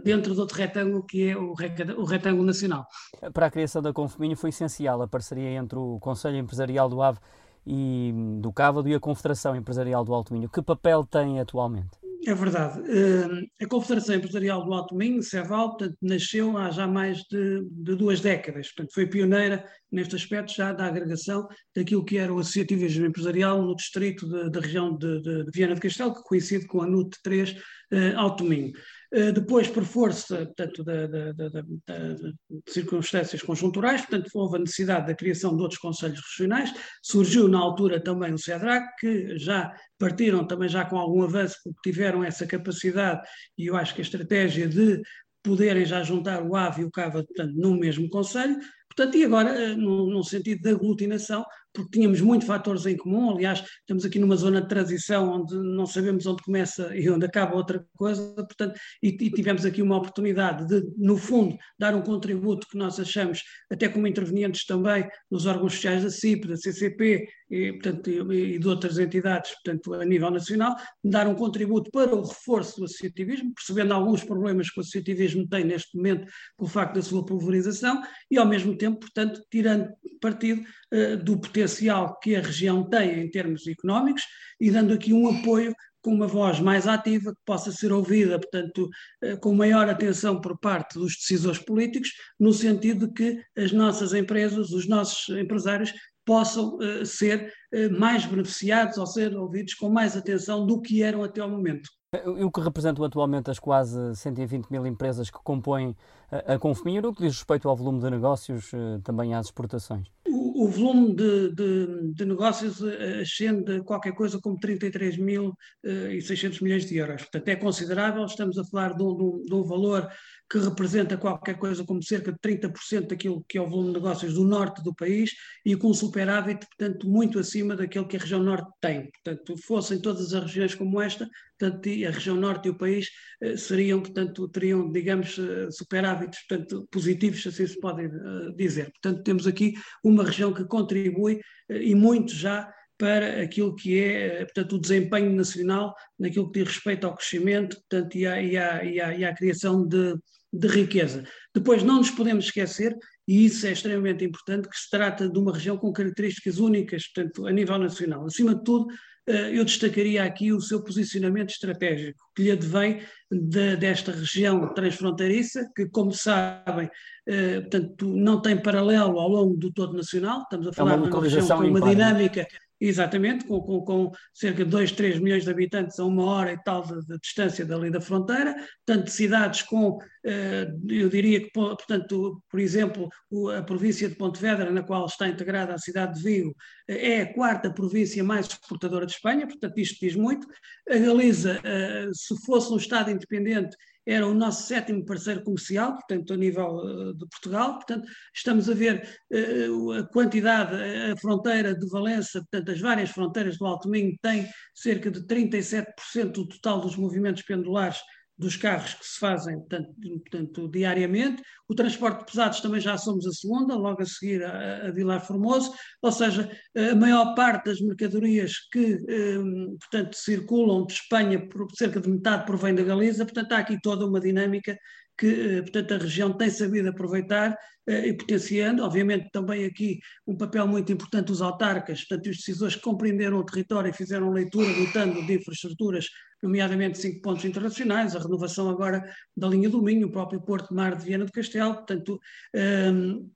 dentro 0.04 0.34
de 0.34 0.40
outro 0.40 0.58
retângulo 0.58 1.06
que 1.06 1.30
é 1.30 1.38
o, 1.38 1.54
o 1.98 2.06
retângulo 2.06 2.46
nacional. 2.46 2.86
Para 3.34 3.48
a 3.48 3.52
criação 3.52 3.82
da 3.82 3.92
Confeminho 3.92 4.38
foi 4.38 4.50
essencial 4.50 5.02
a 5.02 5.08
parceria 5.08 5.50
entre 5.52 5.78
o 5.78 5.98
Conselho 6.00 6.38
Empresarial 6.38 6.88
do 6.88 7.02
AVE 7.02 7.20
e 7.66 8.14
do 8.40 8.52
Cávado 8.54 8.88
e 8.88 8.94
a 8.94 9.00
Confederação 9.00 9.56
Empresarial 9.56 10.04
do 10.04 10.14
Alto 10.14 10.34
Minho. 10.34 10.50
Que 10.50 10.62
papel 10.62 11.04
tem 11.04 11.40
atualmente? 11.40 11.98
É 12.28 12.34
verdade. 12.34 12.80
Hum, 12.80 13.46
a 13.62 13.68
Confederação 13.68 14.16
Empresarial 14.16 14.66
do 14.66 14.74
Alto 14.74 14.96
Minho, 14.96 15.22
CEVAL, 15.22 15.70
portanto, 15.70 15.96
nasceu 16.02 16.58
há 16.58 16.72
já 16.72 16.88
mais 16.88 17.20
de, 17.30 17.62
de, 17.70 17.96
duas 17.96 18.20
décadas. 18.20 18.72
Portanto, 18.72 18.94
foi 18.94 19.06
pioneira 19.06 19.64
neste 19.92 20.16
aspecto 20.16 20.54
já 20.56 20.74
da 20.74 20.88
agregação 20.88 21.48
daquilo 21.76 22.04
que 22.04 22.18
era 22.18 22.34
o 22.34 22.40
associativismo 22.40 23.06
empresarial 23.06 23.62
no 23.62 23.76
distrito 23.76 24.28
da 24.50 24.60
região 24.60 24.98
de, 24.98 25.22
de, 25.22 25.44
de, 25.46 25.52
Viana 25.54 25.76
do 25.76 25.82
Castelo, 25.82 26.16
que 26.16 26.24
coincide 26.24 26.66
com 26.66 26.82
a 26.82 26.88
NUT 26.88 27.16
3 27.22 27.52
uh, 27.52 28.18
Alto 28.18 28.44
Minho. 28.44 28.72
Uh, 29.16 29.32
depois, 29.32 29.70
por 29.70 29.86
força 29.86 30.46
portanto, 30.46 30.84
da, 30.84 31.08
de 31.08 32.36
circunstâncias 32.68 33.42
conjunturais, 33.42 34.02
portanto, 34.02 34.30
houve 34.34 34.58
a 34.58 34.60
necessidade 34.60 35.08
da 35.08 35.16
criação 35.16 35.56
de 35.56 35.62
outros 35.62 35.80
conselhos 35.80 36.20
regionais. 36.20 36.74
Surgiu 37.02 37.48
na 37.48 37.60
altura 37.60 38.04
também 38.04 38.34
o 38.34 38.38
CEDRAC, 38.38 38.86
que 39.00 39.38
já 39.38 39.74
partiram 39.98 40.46
também 40.46 40.68
já 40.68 40.84
com 40.84 40.98
algum 40.98 41.24
avanço, 41.24 41.56
porque 41.64 41.92
tiveram 41.92 42.24
essa 42.24 42.46
capacidade, 42.46 43.22
e 43.58 43.68
eu 43.68 43.78
acho 43.78 43.96
que 43.96 44.02
a 44.02 44.04
estratégia 44.04 44.68
de 44.68 45.02
poderem 45.46 45.86
já 45.86 46.02
juntar 46.02 46.42
o 46.44 46.56
AVE 46.56 46.82
e 46.82 46.86
o 46.86 46.92
CAVA, 46.92 47.24
portanto, 47.24 47.54
no 47.56 47.78
mesmo 47.78 48.10
Conselho, 48.10 48.58
portanto, 48.90 49.16
e 49.16 49.24
agora, 49.24 49.50
eh, 49.52 49.76
no, 49.76 50.24
sentido 50.24 50.62
de 50.62 50.70
aglutinação, 50.70 51.46
porque 51.76 52.00
tínhamos 52.00 52.22
muitos 52.22 52.48
fatores 52.48 52.86
em 52.86 52.96
comum. 52.96 53.32
Aliás, 53.32 53.64
estamos 53.82 54.06
aqui 54.06 54.18
numa 54.18 54.36
zona 54.36 54.62
de 54.62 54.68
transição 54.68 55.30
onde 55.30 55.54
não 55.56 55.86
sabemos 55.86 56.26
onde 56.26 56.42
começa 56.42 56.96
e 56.96 57.10
onde 57.10 57.26
acaba 57.26 57.56
outra 57.56 57.86
coisa, 57.96 58.34
portanto, 58.36 58.80
e, 59.04 59.10
e 59.10 59.30
tivemos 59.30 59.66
aqui 59.66 59.82
uma 59.82 59.98
oportunidade 59.98 60.66
de, 60.68 60.82
no 60.98 61.18
fundo, 61.18 61.58
dar 61.78 61.94
um 61.94 62.02
contributo 62.02 62.68
que 62.68 62.78
nós 62.78 63.00
achamos, 63.00 63.44
até 63.70 63.90
como 63.90 64.08
intervenientes 64.08 64.66
também 64.66 65.08
nos 65.30 65.46
órgãos 65.46 65.74
sociais 65.74 66.04
da 66.04 66.10
CIP, 66.10 66.48
da 66.48 66.56
CCP 66.56 67.28
e, 67.50 67.74
portanto, 67.74 68.10
e, 68.10 68.56
e 68.56 68.60
de 68.60 68.68
outras 68.68 68.98
entidades, 68.98 69.52
portanto, 69.52 69.94
a 69.94 70.06
nível 70.06 70.32
nacional, 70.32 70.76
dar 71.04 71.28
um 71.28 71.36
contributo 71.36 71.92
para 71.92 72.16
o 72.16 72.24
reforço 72.24 72.80
do 72.80 72.86
associativismo, 72.86 73.54
percebendo 73.54 73.94
alguns 73.94 74.24
problemas 74.24 74.70
que 74.70 74.80
o 74.80 74.82
associativismo 74.82 75.48
tem 75.48 75.66
neste 75.66 75.96
momento 75.98 76.32
pelo 76.58 76.70
facto 76.70 76.96
da 76.96 77.02
sua 77.02 77.26
pulverização 77.26 78.02
e, 78.32 78.38
ao 78.38 78.48
mesmo 78.48 78.78
tempo, 78.78 79.00
portanto, 79.00 79.42
tirando 79.52 79.90
partido 80.22 80.64
uh, 80.94 81.18
do 81.18 81.38
potencial 81.40 81.65
potencial 81.66 82.18
que 82.20 82.36
a 82.36 82.42
região 82.42 82.84
tem 82.84 83.20
em 83.20 83.30
termos 83.30 83.68
económicos 83.68 84.24
e 84.60 84.70
dando 84.70 84.94
aqui 84.94 85.12
um 85.12 85.28
apoio 85.28 85.74
com 86.02 86.14
uma 86.14 86.28
voz 86.28 86.60
mais 86.60 86.88
ativa, 86.88 87.32
que 87.32 87.42
possa 87.44 87.72
ser 87.72 87.92
ouvida, 87.92 88.40
portanto, 88.40 88.88
eh, 89.24 89.36
com 89.38 89.56
maior 89.56 89.90
atenção 89.90 90.40
por 90.40 90.56
parte 90.60 91.00
dos 91.00 91.16
decisores 91.16 91.58
políticos, 91.58 92.12
no 92.40 92.54
sentido 92.54 93.08
de 93.08 93.14
que 93.14 93.44
as 93.58 93.72
nossas 93.72 94.14
empresas, 94.14 94.70
os 94.70 94.88
nossos 94.88 95.36
empresários, 95.36 95.92
possam 96.24 96.78
uh, 96.78 97.06
ser 97.06 97.52
uh, 97.74 98.00
mais 98.00 98.26
beneficiados 98.26 98.98
ou 98.98 99.06
ser 99.08 99.36
ouvidos 99.36 99.74
com 99.76 99.90
mais 99.90 100.16
atenção 100.16 100.66
do 100.66 100.80
que 100.80 101.02
eram 101.02 101.24
até 101.24 101.42
ao 101.42 101.50
momento. 101.50 101.90
E 102.14 102.44
o 102.44 102.52
que 102.52 102.62
representam 102.62 103.04
atualmente 103.04 103.50
as 103.50 103.60
quase 103.60 104.16
120 104.16 104.70
mil 104.70 104.86
empresas 104.86 105.30
que 105.30 105.40
compõem 105.44 105.96
a, 106.32 106.58
Confemir, 106.58 107.02
no 107.02 107.14
que 107.14 107.24
diz 107.24 107.36
respeito 107.36 107.68
ao 107.68 107.76
volume 107.76 108.00
de 108.00 108.10
negócios, 108.10 108.72
também 109.04 109.34
às 109.34 109.48
exportações? 109.48 110.15
O 110.28 110.68
volume 110.68 111.16
de, 111.16 111.54
de, 111.54 112.14
de, 112.14 112.26
negócios 112.26 112.82
eh, 112.82 113.22
ascende 113.22 113.82
qualquer 113.84 114.14
coisa 114.14 114.40
como 114.42 114.60
33 114.60 115.18
mil 115.18 115.50
uh, 115.50 116.12
e 116.12 116.20
600 116.20 116.62
milhões 116.62 116.86
de 116.88 116.98
euros. 116.98 117.22
Portanto, 117.22 117.48
é 117.48 117.56
considerável, 117.56 118.26
estamos 118.26 118.58
a 118.58 118.64
falar 118.64 118.96
de 118.96 119.04
um, 119.04 119.44
de 119.44 119.54
um 119.54 119.64
valor 119.64 120.10
que 120.50 120.60
representa 120.60 121.18
qualquer 121.18 121.58
coisa 121.58 121.84
como 121.84 122.02
cerca 122.04 122.32
de 122.32 122.40
30% 122.40 123.08
daquilo 123.08 123.44
que 123.48 123.58
é 123.58 123.62
o 123.62 123.68
volume 123.68 123.90
de 123.90 124.00
negócios 124.00 124.34
do 124.34 124.44
norte 124.44 124.84
do 124.84 124.94
país 124.94 125.32
e 125.64 125.76
com 125.76 125.90
um 125.90 125.94
superávit, 125.94 126.66
portanto, 126.68 127.08
muito 127.08 127.40
acima 127.40 127.76
daquilo 127.76 128.08
que 128.08 128.18
a 128.18 128.20
região 128.20 128.42
norte 128.42 128.72
tem. 128.80 129.10
Portanto, 129.12 129.56
fossem 129.58 130.00
todas 130.00 130.34
as 130.34 130.44
regiões 130.44 130.76
como 130.76 131.02
esta, 131.02 131.30
portanto, 131.58 131.90
a 131.90 132.12
região 132.12 132.36
norte 132.36 132.68
e 132.68 132.72
o 132.72 132.78
país 132.78 133.10
eh, 133.42 133.58
seriam, 133.58 134.02
portanto, 134.02 134.48
teriam, 134.50 134.92
digamos, 134.92 135.38
eh, 135.40 135.70
superávites, 135.72 136.40
portanto, 136.48 136.88
positivos, 136.92 137.46
assim 137.48 137.68
se 137.68 137.80
pode 137.80 138.06
eh, 138.06 138.10
dizer. 138.56 138.92
Portanto, 138.92 139.24
temos 139.24 139.48
aqui 139.48 139.74
uma 140.04 140.24
região 140.24 140.54
que 140.54 140.66
contribui 140.66 141.40
e 141.70 141.96
muito 141.96 142.34
já 142.34 142.72
para 142.98 143.42
aquilo 143.42 143.76
que 143.76 144.00
é, 144.00 144.46
portanto, 144.46 144.76
o 144.76 144.80
desempenho 144.80 145.36
nacional 145.36 145.94
naquilo 146.18 146.50
que 146.52 146.60
diz 146.60 146.74
respeito 146.74 147.06
ao 147.06 147.16
crescimento 147.16 147.78
portanto, 147.90 148.16
e, 148.16 148.26
à, 148.26 148.42
e, 148.42 148.58
à, 148.58 148.84
e, 148.86 149.02
à, 149.02 149.18
e 149.18 149.26
à 149.26 149.36
criação 149.36 149.86
de, 149.86 150.16
de 150.54 150.68
riqueza. 150.68 151.26
Depois, 151.54 151.84
não 151.84 151.98
nos 151.98 152.10
podemos 152.10 152.46
esquecer, 152.46 152.96
e 153.28 153.46
isso 153.46 153.66
é 153.68 153.72
extremamente 153.72 154.24
importante, 154.24 154.70
que 154.70 154.78
se 154.78 154.90
trata 154.90 155.30
de 155.30 155.38
uma 155.38 155.54
região 155.54 155.78
com 155.78 155.92
características 155.92 156.60
únicas, 156.60 157.08
portanto, 157.08 157.46
a 157.46 157.52
nível 157.52 157.78
nacional. 157.78 158.26
Acima 158.26 158.56
de 158.56 158.64
tudo, 158.64 158.88
eu 159.28 159.66
destacaria 159.66 160.24
aqui 160.24 160.54
o 160.54 160.62
seu 160.62 160.84
posicionamento 160.84 161.50
estratégico, 161.50 162.20
que 162.36 162.44
lhe 162.44 162.52
advém 162.52 163.02
de, 163.32 163.76
desta 163.76 164.12
região 164.12 164.74
transfronteiriça, 164.74 165.68
que, 165.76 165.88
como 165.90 166.12
sabem, 166.12 166.90
eh, 167.28 167.62
portanto, 167.62 168.08
não 168.08 168.42
tem 168.42 168.62
paralelo 168.62 169.20
ao 169.20 169.28
longo 169.28 169.58
do 169.58 169.72
todo 169.72 169.98
nacional, 169.98 170.42
estamos 170.42 170.68
a 170.68 170.74
falar 170.74 170.94
é 170.94 170.96
uma 170.98 171.08
de 171.08 171.14
uma 171.14 171.24
região 171.24 171.48
com 171.48 171.68
uma 171.68 171.82
dinâmica 171.82 172.48
Exatamente, 172.80 173.46
com, 173.46 173.62
com, 173.62 173.82
com, 173.86 174.12
cerca 174.34 174.66
de 174.66 174.70
2, 174.70 174.92
3 174.92 175.20
milhões 175.20 175.46
de 175.46 175.50
habitantes 175.50 175.98
a 175.98 176.04
uma 176.04 176.26
hora 176.26 176.52
e 176.52 176.62
tal 176.62 176.84
de, 176.84 177.06
de 177.06 177.18
distância 177.20 177.66
dali 177.66 177.90
da 177.90 178.02
fronteira, 178.02 178.54
portanto, 178.86 179.10
cidades 179.10 179.62
com, 179.62 179.98
eh, 180.26 180.68
eu 180.90 181.08
diria 181.08 181.40
que, 181.40 181.50
portanto, 181.52 182.44
por 182.50 182.60
exemplo, 182.60 183.10
a 183.58 183.64
província 183.64 184.10
de 184.10 184.16
Pontevedra, 184.16 184.70
na 184.72 184.84
qual 184.84 185.06
está 185.06 185.28
integrada 185.28 185.74
a 185.74 185.78
cidade 185.78 186.16
de 186.16 186.24
Vigo, 186.24 186.54
é 186.86 187.22
a 187.22 187.34
quarta 187.34 187.72
província 187.72 188.22
mais 188.26 188.46
exportadora 188.46 189.06
de 189.06 189.14
Espanha, 189.14 189.48
portanto, 189.48 189.78
isto 189.78 189.98
diz 190.06 190.16
muito. 190.16 190.46
A 190.90 190.98
Galiza, 190.98 191.62
eh, 191.64 192.10
se 192.14 192.36
fosse 192.46 192.74
um 192.74 192.78
Estado 192.78 193.10
independente, 193.10 193.78
era 194.06 194.28
o 194.28 194.34
nosso 194.34 194.68
sétimo 194.68 195.04
parceiro 195.04 195.44
comercial, 195.44 195.94
portanto, 195.94 196.34
a 196.34 196.38
nível 196.38 196.76
uh, 196.76 197.14
de 197.14 197.28
Portugal. 197.28 197.76
Portanto, 197.76 198.08
estamos 198.34 198.70
a 198.70 198.74
ver 198.74 199.08
uh, 199.32 199.92
a 199.94 200.08
quantidade, 200.08 200.76
a 201.12 201.18
fronteira 201.18 201.74
de 201.74 201.90
Valença, 201.90 202.40
portanto, 202.40 202.72
as 202.72 202.80
várias 202.80 203.10
fronteiras 203.10 203.58
do 203.58 203.66
Alto 203.66 203.90
Minho 203.90 204.16
têm 204.22 204.48
cerca 204.74 205.10
de 205.10 205.22
37% 205.22 205.86
do 206.32 206.48
total 206.48 206.82
dos 206.82 206.96
movimentos 206.96 207.44
pendulares 207.44 208.00
dos 208.38 208.58
carros 208.58 208.94
que 208.96 209.06
se 209.06 209.20
fazem 209.20 209.60
portanto, 209.60 210.68
diariamente. 210.70 211.42
O 211.68 211.74
transporte 211.74 212.20
de 212.20 212.26
pesados 212.32 212.60
também 212.60 212.82
já 212.82 212.98
somos 212.98 213.26
a 213.26 213.32
segunda, 213.32 213.76
logo 213.76 214.02
a 214.02 214.06
seguir 214.06 214.44
a, 214.44 214.88
a 214.88 214.92
Vilar 214.92 215.26
Formoso, 215.26 215.74
ou 216.02 216.12
seja, 216.12 216.52
a 216.76 216.96
maior 216.96 217.34
parte 217.34 217.66
das 217.66 217.82
mercadorias 217.82 218.54
que, 218.72 218.98
um, 219.40 219.78
portanto, 219.80 220.16
circulam 220.16 220.86
de 220.86 220.94
Espanha, 220.94 221.48
por, 221.48 221.68
cerca 221.76 222.00
de 222.00 222.10
metade 222.10 222.46
provém 222.46 222.76
da 222.76 222.84
Galiza, 222.84 223.26
portanto, 223.26 223.52
há 223.54 223.60
aqui 223.60 223.80
toda 223.82 224.06
uma 224.06 224.20
dinâmica 224.20 224.78
que, 225.18 225.28
eh, 225.28 225.62
portanto, 225.62 225.94
a 225.94 225.98
região 225.98 226.34
tem 226.34 226.50
sabido 226.50 226.90
aproveitar 226.90 227.58
eh, 227.88 228.08
e 228.08 228.14
potenciando, 228.14 228.84
obviamente 228.84 229.30
também 229.32 229.66
aqui 229.66 230.00
um 230.28 230.36
papel 230.36 230.68
muito 230.68 230.92
importante 230.92 231.28
dos 231.28 231.42
autarcas, 231.42 232.04
portanto, 232.04 232.30
os 232.30 232.38
decisores 232.38 232.76
que 232.76 232.82
compreenderam 232.82 233.38
o 233.38 233.46
território 233.46 233.90
e 233.90 233.94
fizeram 233.94 234.32
leitura 234.32 234.74
dotando 234.74 235.26
de 235.26 235.34
infraestruturas, 235.36 236.10
nomeadamente 236.42 236.98
cinco 236.98 237.22
pontos 237.22 237.46
internacionais, 237.46 238.16
a 238.16 238.20
renovação 238.20 238.70
agora 238.70 239.04
da 239.36 239.48
linha 239.48 239.70
do 239.70 239.82
Minho, 239.82 240.08
o 240.08 240.12
próprio 240.12 240.42
Porto 240.42 240.70
de 240.70 240.76
Mar 240.76 240.96
de 240.96 241.06
Viana 241.06 241.26
do 241.26 241.32
Castelo, 241.32 241.76
portanto, 241.76 242.20
um, 242.54 242.60
ehm, 242.60 243.30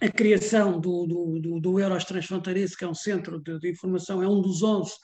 a 0.00 0.08
criação 0.08 0.80
do, 0.80 1.06
do, 1.06 1.40
do, 1.40 1.60
do 1.60 1.80
Euros 1.80 2.04
que 2.04 2.84
é 2.84 2.88
um 2.88 2.94
centro 2.94 3.40
de, 3.40 3.58
de 3.60 3.70
informação, 3.70 4.22
é 4.22 4.28
um 4.28 4.40
dos 4.40 4.62
11 4.62 4.90
eh, 4.90 4.96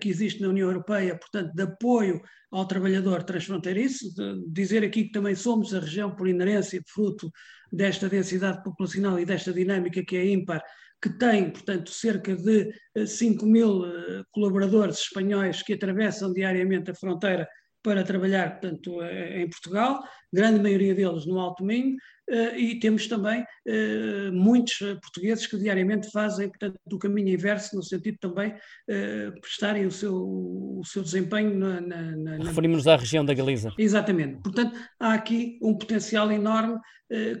que 0.00 0.08
existe 0.08 0.42
na 0.42 0.48
União 0.48 0.68
Europeia, 0.68 1.18
portanto, 1.18 1.54
de 1.54 1.62
apoio 1.62 2.20
ao 2.50 2.66
trabalhador 2.66 3.22
transfronteiriço, 3.22 4.14
dizer 4.48 4.84
aqui 4.84 5.04
que 5.04 5.12
também 5.12 5.34
somos 5.34 5.74
a 5.74 5.80
região 5.80 6.14
por 6.14 6.28
inerência, 6.28 6.82
fruto 6.86 7.30
desta 7.72 8.08
densidade 8.08 8.62
populacional 8.62 9.18
e 9.18 9.24
desta 9.24 9.52
dinâmica 9.52 10.04
que 10.04 10.16
é 10.16 10.26
ímpar, 10.26 10.62
que 11.02 11.10
tem, 11.18 11.50
portanto, 11.50 11.90
cerca 11.90 12.34
de 12.34 12.72
5 13.06 13.44
eh, 13.44 13.48
mil 13.48 13.84
eh, 13.84 14.22
colaboradores 14.30 15.00
espanhóis 15.00 15.62
que 15.62 15.74
atravessam 15.74 16.32
diariamente 16.32 16.90
a 16.90 16.94
fronteira 16.94 17.46
para 17.84 18.02
trabalhar, 18.02 18.58
portanto, 18.58 19.00
em 19.02 19.48
Portugal, 19.48 20.02
grande 20.32 20.58
maioria 20.58 20.94
deles 20.94 21.26
no 21.26 21.38
Alto 21.38 21.64
Minho, 21.64 21.96
Uh, 22.30 22.56
e 22.56 22.78
temos 22.80 23.06
também 23.06 23.42
uh, 23.42 24.32
muitos 24.32 24.78
portugueses 24.78 25.46
que 25.46 25.58
diariamente 25.58 26.10
fazem, 26.10 26.48
portanto, 26.48 26.74
do 26.86 26.98
caminho 26.98 27.28
inverso, 27.28 27.76
no 27.76 27.82
sentido 27.82 28.16
também 28.18 28.54
prestarem 29.40 29.86
o 29.86 29.90
seu, 29.90 30.14
o 30.14 30.82
seu 30.84 31.02
desempenho 31.02 31.54
na. 31.54 31.80
na, 31.80 32.16
na 32.16 32.44
Referimos-nos 32.44 32.86
à 32.86 32.96
região 32.96 33.24
da 33.24 33.34
Galiza. 33.34 33.72
Exatamente. 33.78 34.42
Portanto, 34.42 34.74
há 34.98 35.12
aqui 35.12 35.58
um 35.60 35.76
potencial 35.76 36.30
enorme 36.32 36.78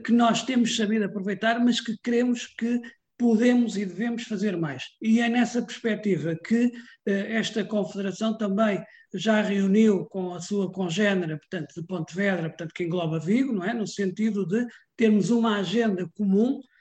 que 0.04 0.12
nós 0.12 0.42
temos 0.42 0.76
sabido 0.76 1.04
aproveitar, 1.04 1.58
mas 1.58 1.80
que 1.80 1.96
queremos 2.02 2.46
que 2.46 2.80
podemos 3.24 3.74
e 3.78 3.86
devemos 3.86 4.24
fazer 4.24 4.54
mais. 4.54 4.82
E 5.00 5.18
é 5.18 5.30
nessa 5.30 5.62
perspectiva 5.62 6.36
que 6.36 6.70
esta 7.06 7.64
confederação 7.64 8.36
também 8.36 8.84
já 9.14 9.40
reuniu 9.40 10.04
com 10.04 10.34
a 10.34 10.40
sua 10.40 10.70
congénera, 10.70 11.38
portanto, 11.38 11.72
de 11.74 11.86
Pontevedra, 11.86 12.50
portanto, 12.50 12.74
que 12.74 12.84
engloba 12.84 13.18
Vigo, 13.18 13.50
não 13.50 13.64
é? 13.64 13.72
No 13.72 13.86
sentido 13.86 14.46
de 14.46 14.66
termos 14.94 15.30
uma 15.30 15.56
agenda 15.56 16.06
comum 16.14 16.60
eh, 16.60 16.73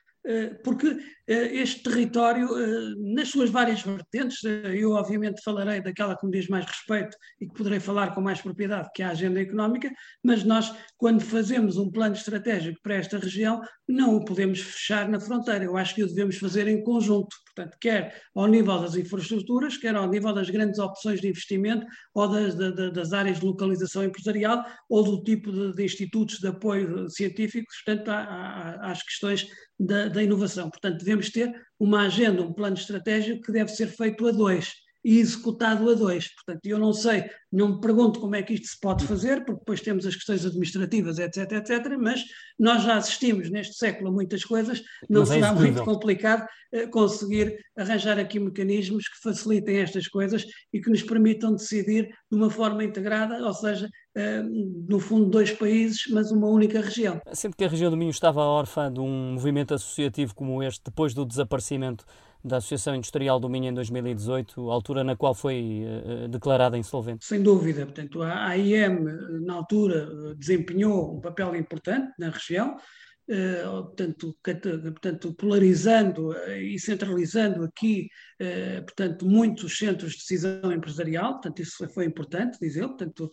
porque 0.63 0.97
eh, 1.25 1.61
este 1.61 1.83
território, 1.83 2.49
eh, 2.57 2.95
nas 3.15 3.29
suas 3.29 3.49
várias 3.49 3.81
vertentes, 3.81 4.43
eu 4.43 4.91
obviamente 4.91 5.41
falarei 5.41 5.81
daquela 5.81 6.17
que 6.17 6.25
me 6.25 6.31
diz 6.33 6.49
mais 6.49 6.65
respeito 6.65 7.15
e 7.39 7.47
que 7.47 7.53
poderei 7.53 7.79
falar 7.79 8.13
com 8.13 8.19
mais 8.19 8.41
propriedade, 8.41 8.89
que 8.93 9.01
é 9.01 9.05
a 9.05 9.11
agenda 9.11 9.39
económica, 9.39 9.89
mas 10.21 10.43
nós, 10.43 10.73
quando 10.97 11.21
fazemos 11.21 11.77
um 11.77 11.89
plano 11.89 12.15
estratégico 12.15 12.77
para 12.83 12.95
esta 12.95 13.17
região, 13.17 13.61
não 13.87 14.17
o 14.17 14.25
podemos 14.25 14.59
fechar 14.59 15.07
na 15.07 15.19
fronteira. 15.19 15.63
Eu 15.63 15.77
acho 15.77 15.95
que 15.95 16.03
o 16.03 16.07
devemos 16.07 16.37
fazer 16.37 16.67
em 16.67 16.83
conjunto, 16.83 17.33
portanto, 17.55 17.77
quer 17.79 18.21
ao 18.35 18.47
nível 18.47 18.81
das 18.81 18.95
infraestruturas, 18.95 19.77
quer 19.77 19.95
ao 19.95 20.09
nível 20.09 20.33
das 20.33 20.49
grandes 20.49 20.79
opções 20.79 21.21
de 21.21 21.29
investimento 21.29 21.85
ou 22.13 22.27
das, 22.27 22.55
das 22.55 23.13
áreas 23.13 23.39
de 23.39 23.45
localização 23.45 24.03
empresarial 24.03 24.65
ou 24.89 25.03
do 25.03 25.23
tipo 25.23 25.51
de, 25.51 25.73
de 25.73 25.85
institutos 25.85 26.39
de 26.39 26.47
apoio 26.47 27.09
científicos, 27.09 27.81
portanto, 27.85 28.09
às 28.09 29.01
questões 29.03 29.47
da, 29.79 30.07
da 30.07 30.23
inovação. 30.23 30.69
Portanto, 30.69 30.99
devemos 30.99 31.29
ter 31.29 31.53
uma 31.79 32.05
agenda, 32.05 32.41
um 32.41 32.53
plano 32.53 32.75
estratégico 32.75 33.41
que 33.41 33.51
deve 33.51 33.71
ser 33.71 33.87
feito 33.87 34.27
a 34.27 34.31
dois 34.31 34.82
e 35.03 35.19
executado 35.19 35.89
a 35.89 35.93
dois. 35.93 36.33
Portanto, 36.33 36.65
eu 36.65 36.79
não 36.79 36.93
sei, 36.93 37.29
não 37.51 37.75
me 37.75 37.81
pergunto 37.81 38.19
como 38.19 38.35
é 38.35 38.41
que 38.41 38.53
isto 38.53 38.67
se 38.67 38.79
pode 38.79 39.05
fazer, 39.05 39.43
porque 39.43 39.59
depois 39.59 39.81
temos 39.81 40.05
as 40.05 40.15
questões 40.15 40.45
administrativas, 40.45 41.19
etc, 41.19 41.51
etc, 41.51 41.97
mas 41.99 42.23
nós 42.57 42.83
já 42.83 42.95
assistimos 42.95 43.51
neste 43.51 43.75
século 43.75 44.09
a 44.09 44.11
muitas 44.11 44.45
coisas, 44.45 44.81
não 45.09 45.21
mas 45.21 45.31
é 45.31 45.33
será 45.35 45.47
é 45.47 45.51
muito 45.51 45.83
complicado 45.83 46.47
uh, 46.73 46.89
conseguir 46.89 47.57
arranjar 47.75 48.17
aqui 48.17 48.39
mecanismos 48.39 49.07
que 49.09 49.21
facilitem 49.21 49.77
estas 49.77 50.07
coisas 50.07 50.45
e 50.71 50.79
que 50.79 50.89
nos 50.89 51.03
permitam 51.03 51.53
decidir 51.53 52.07
de 52.31 52.37
uma 52.37 52.49
forma 52.49 52.83
integrada, 52.83 53.45
ou 53.45 53.53
seja, 53.53 53.87
uh, 53.87 54.85
no 54.87 54.99
fundo 54.99 55.29
dois 55.29 55.51
países, 55.51 56.03
mas 56.09 56.31
uma 56.31 56.47
única 56.47 56.79
região. 56.79 57.19
Sempre 57.33 57.57
que 57.57 57.65
a 57.65 57.69
região 57.69 57.91
do 57.91 57.97
Minho 57.97 58.11
estava 58.11 58.41
órfã 58.41 58.91
de 58.91 59.01
um 59.01 59.33
movimento 59.33 59.73
associativo 59.73 60.33
como 60.33 60.63
este, 60.63 60.81
depois 60.85 61.13
do 61.13 61.25
desaparecimento 61.25 62.05
da 62.43 62.57
Associação 62.57 62.95
Industrial 62.95 63.39
do 63.39 63.49
Minho 63.49 63.69
em 63.69 63.73
2018, 63.73 64.69
altura 64.69 65.03
na 65.03 65.15
qual 65.15 65.33
foi 65.33 65.83
uh, 65.85 66.27
declarada 66.27 66.77
insolvente? 66.77 67.23
Sem 67.25 67.41
dúvida. 67.41 67.85
Portanto, 67.85 68.21
a 68.21 68.47
AIM, 68.49 69.03
na 69.45 69.53
altura, 69.53 70.35
desempenhou 70.35 71.15
um 71.15 71.21
papel 71.21 71.55
importante 71.55 72.11
na 72.19 72.29
região, 72.29 72.75
eh, 72.75 72.79
portanto, 73.25 74.37
portanto, 74.41 75.33
polarizando 75.33 76.35
eh, 76.35 76.63
e 76.63 76.79
centralizando 76.79 77.63
aqui, 77.63 78.09
eh, 78.39 78.81
portanto, 78.81 79.25
muitos 79.25 79.77
centros 79.77 80.11
de 80.11 80.17
decisão 80.17 80.71
empresarial, 80.71 81.33
portanto, 81.33 81.61
isso 81.61 81.87
foi 81.89 82.05
importante, 82.05 82.57
dizer, 82.59 82.87
portanto, 82.87 83.29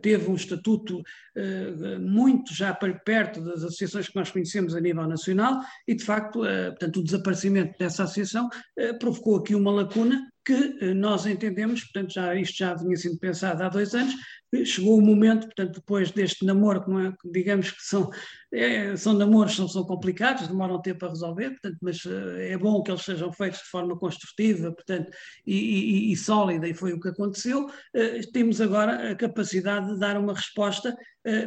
teve 0.00 0.30
um 0.30 0.34
estatuto 0.34 1.02
muito 2.00 2.54
já 2.54 2.72
perto 2.74 3.40
das 3.40 3.62
associações 3.62 4.08
que 4.08 4.16
nós 4.16 4.30
conhecemos 4.30 4.74
a 4.74 4.80
nível 4.80 5.06
nacional 5.06 5.60
e, 5.86 5.94
de 5.94 6.04
facto, 6.04 6.40
portanto, 6.40 7.00
o 7.00 7.04
desaparecimento 7.04 7.76
dessa 7.78 8.04
associação 8.04 8.48
provocou 8.98 9.36
aqui 9.36 9.54
uma 9.54 9.70
lacuna 9.70 10.26
que 10.46 10.94
nós 10.94 11.26
entendemos, 11.26 11.82
portanto, 11.82 12.14
já, 12.14 12.34
isto 12.36 12.58
já 12.58 12.72
vinha 12.74 12.96
sendo 12.96 13.18
pensado 13.18 13.64
há 13.64 13.68
dois 13.68 13.92
anos, 13.96 14.14
chegou 14.64 14.96
o 14.96 15.02
momento, 15.02 15.46
portanto, 15.46 15.74
depois 15.74 16.12
deste 16.12 16.44
namoro, 16.44 16.84
que 16.84 16.90
não 16.90 17.00
é, 17.00 17.12
digamos 17.24 17.72
que 17.72 17.82
são, 17.82 18.08
é, 18.52 18.96
são 18.96 19.12
namoros, 19.12 19.56
são, 19.56 19.66
são 19.66 19.84
complicados, 19.84 20.46
demoram 20.46 20.80
tempo 20.80 21.04
a 21.04 21.08
resolver, 21.08 21.50
portanto, 21.50 21.78
mas 21.82 22.04
uh, 22.04 22.36
é 22.38 22.56
bom 22.56 22.80
que 22.80 22.90
eles 22.92 23.02
sejam 23.02 23.32
feitos 23.32 23.58
de 23.58 23.66
forma 23.66 23.98
construtiva, 23.98 24.70
portanto, 24.72 25.10
e, 25.44 25.56
e, 25.56 26.12
e 26.12 26.16
sólida, 26.16 26.68
e 26.68 26.74
foi 26.74 26.92
o 26.92 27.00
que 27.00 27.08
aconteceu. 27.08 27.66
Uh, 27.66 28.32
temos 28.32 28.60
agora 28.60 29.10
a 29.10 29.16
capacidade 29.16 29.92
de 29.92 29.98
dar 29.98 30.16
uma 30.16 30.32
resposta 30.32 30.96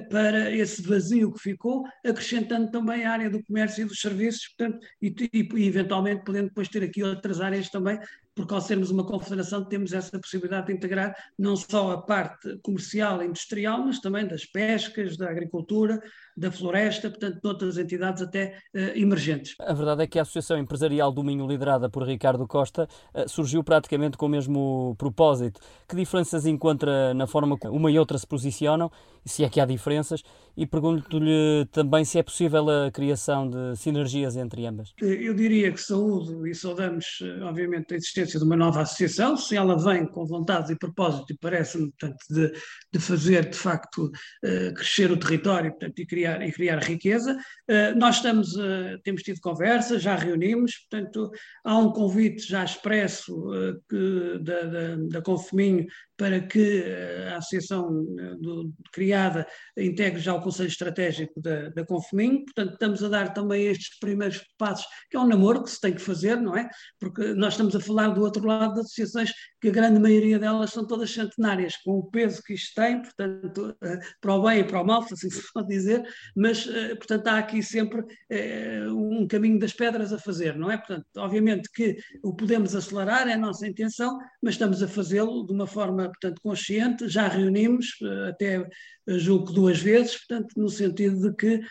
para 0.09 0.51
esse 0.53 0.81
vazio 0.81 1.31
que 1.31 1.39
ficou, 1.39 1.85
acrescentando 2.05 2.69
também 2.69 3.05
a 3.05 3.13
área 3.13 3.29
do 3.29 3.41
comércio 3.45 3.83
e 3.83 3.85
dos 3.85 4.01
serviços, 4.01 4.49
portanto, 4.49 4.85
e, 5.01 5.15
e 5.31 5.67
eventualmente 5.67 6.25
podendo 6.25 6.49
depois 6.49 6.67
ter 6.67 6.83
aqui 6.83 7.01
outras 7.01 7.39
áreas 7.39 7.69
também 7.69 7.97
porque 8.39 8.53
ao 8.53 8.61
sermos 8.61 8.89
uma 8.89 9.05
confederação 9.05 9.65
temos 9.65 9.91
essa 9.91 10.17
possibilidade 10.17 10.67
de 10.67 10.73
integrar 10.73 11.13
não 11.37 11.57
só 11.57 11.91
a 11.91 12.01
parte 12.01 12.57
comercial 12.59 13.21
e 13.21 13.25
industrial, 13.25 13.83
mas 13.83 13.99
também 13.99 14.25
das 14.25 14.45
pescas, 14.45 15.17
da 15.17 15.29
agricultura, 15.29 16.01
da 16.39 16.51
floresta, 16.51 17.09
portanto, 17.09 17.41
de 17.41 17.47
outras 17.47 17.77
entidades 17.77 18.21
até 18.21 18.57
uh, 18.73 18.79
emergentes. 18.95 19.55
A 19.59 19.73
verdade 19.73 20.03
é 20.03 20.07
que 20.07 20.17
a 20.17 20.21
Associação 20.21 20.57
Empresarial 20.57 21.11
do 21.11 21.23
Minho, 21.23 21.47
liderada 21.47 21.89
por 21.89 22.03
Ricardo 22.03 22.47
Costa, 22.47 22.87
uh, 23.13 23.27
surgiu 23.27 23.63
praticamente 23.63 24.17
com 24.17 24.25
o 24.25 24.29
mesmo 24.29 24.95
propósito. 24.97 25.59
Que 25.87 25.95
diferenças 25.95 26.45
encontra 26.45 27.13
na 27.13 27.27
forma 27.27 27.57
como 27.57 27.75
uma 27.75 27.91
e 27.91 27.99
outra 27.99 28.17
se 28.17 28.25
posicionam, 28.25 28.91
se 29.25 29.43
é 29.43 29.49
que 29.49 29.59
há 29.59 29.65
diferenças, 29.65 30.23
e 30.55 30.65
pergunto-lhe 30.65 31.65
também 31.71 32.03
se 32.03 32.19
é 32.19 32.23
possível 32.23 32.69
a 32.69 32.91
criação 32.91 33.49
de 33.49 33.75
sinergias 33.77 34.35
entre 34.35 34.65
ambas. 34.65 34.93
Eu 35.01 35.33
diria 35.33 35.71
que 35.71 35.79
saúdo 35.79 36.47
e 36.47 36.53
saudamos, 36.53 37.19
eh, 37.21 37.43
obviamente, 37.43 37.93
a 37.93 37.97
existência 37.97 38.39
de 38.39 38.45
uma 38.45 38.55
nova 38.55 38.81
associação, 38.81 39.37
se 39.37 39.55
ela 39.55 39.77
vem 39.77 40.05
com 40.05 40.25
vontade 40.25 40.73
e 40.73 40.75
propósito, 40.75 41.31
e 41.31 41.37
parece-me, 41.37 41.91
portanto, 41.91 42.17
de, 42.29 42.51
de, 42.91 42.99
fazer, 42.99 43.49
de 43.49 43.57
facto, 43.57 44.05
uh, 44.05 44.73
crescer 44.73 45.11
o 45.11 45.17
território 45.17 45.71
portanto, 45.71 45.99
e 45.99 46.05
criar 46.05 46.28
criar, 46.29 46.41
e 46.41 46.51
criar 46.51 46.79
riqueza. 46.79 47.37
Uh, 47.69 47.97
nós 47.97 48.17
estamos, 48.17 48.55
uh, 48.55 48.99
temos 49.03 49.23
tido 49.23 49.39
conversas, 49.41 50.01
já 50.01 50.15
reunimos, 50.15 50.77
portanto, 50.89 51.31
há 51.63 51.77
um 51.77 51.91
convite 51.91 52.47
já 52.47 52.63
expresso 52.63 53.33
uh, 53.35 53.81
que, 53.89 54.39
da, 54.41 54.61
da, 54.63 54.95
da 55.09 55.21
Confeminho 55.21 55.87
para 56.19 56.41
que 56.41 56.83
a 57.31 57.37
associação 57.37 58.03
do, 58.41 58.73
criada 58.91 59.47
integre 59.77 60.19
já 60.19 60.33
o 60.33 60.41
Conselho 60.41 60.67
Estratégico 60.67 61.41
da, 61.41 61.69
da 61.69 61.85
Confeminho. 61.85 62.43
Portanto, 62.43 62.73
estamos 62.73 63.01
a 63.01 63.07
dar 63.07 63.33
também 63.33 63.67
estes 63.67 63.97
primeiros 63.99 64.43
passos, 64.57 64.85
que 65.09 65.15
é 65.15 65.19
um 65.19 65.25
namoro 65.25 65.63
que 65.63 65.71
se 65.71 65.79
tem 65.79 65.93
que 65.93 66.01
fazer, 66.01 66.35
não 66.35 66.57
é? 66.57 66.69
Porque 66.99 67.33
nós 67.33 67.53
estamos 67.53 67.73
a 67.73 67.79
falar 67.79 68.09
do 68.09 68.21
outro 68.21 68.45
lado 68.45 68.73
de 68.73 68.81
associações 68.81 69.31
que 69.61 69.69
a 69.69 69.71
grande 69.71 69.99
maioria 69.99 70.37
delas 70.37 70.71
são 70.71 70.85
todas 70.85 71.11
centenárias, 71.11 71.77
com 71.77 71.99
o 71.99 72.09
peso 72.09 72.43
que 72.43 72.53
isto 72.53 72.75
tem, 72.75 73.01
portanto, 73.01 73.75
para 74.19 74.35
o 74.35 74.43
bem 74.43 74.59
e 74.59 74.63
para 74.63 74.81
o 74.81 74.85
mal, 74.85 75.03
se 75.03 75.13
assim 75.13 75.29
se 75.31 75.53
pode 75.53 75.67
dizer, 75.67 76.03
mas, 76.35 76.67
eh, 76.67 76.95
portanto, 76.95 77.27
há 77.27 77.37
aqui 77.37 77.63
sempre 77.63 78.03
eh, 78.29 78.85
um 78.89 79.25
caminho 79.27 79.59
das 79.59 79.73
pedras 79.73 80.11
a 80.11 80.17
fazer, 80.17 80.57
não 80.57 80.69
é? 80.69 80.77
Portanto, 80.77 81.05
obviamente 81.17 81.69
que 81.71 81.97
o 82.23 82.35
podemos 82.35 82.75
acelerar, 82.75 83.27
é 83.27 83.33
a 83.33 83.37
nossa 83.37 83.67
intenção, 83.67 84.17
mas 84.41 84.55
estamos 84.55 84.81
a 84.81 84.87
fazê-lo 84.87 85.45
de 85.45 85.53
uma 85.53 85.67
forma, 85.67 86.08
portanto, 86.09 86.41
consciente, 86.41 87.07
já 87.07 87.27
reunimos, 87.27 87.95
eh, 88.01 88.29
até 88.29 88.67
julgo 89.07 89.51
duas 89.51 89.79
vezes, 89.79 90.17
portanto, 90.17 90.53
no 90.55 90.69
sentido 90.69 91.29
de 91.29 91.35
que 91.35 91.61